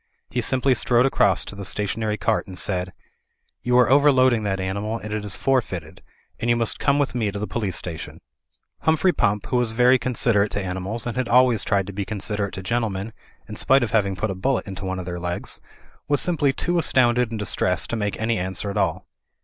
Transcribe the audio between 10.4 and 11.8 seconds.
to ani mals, and had always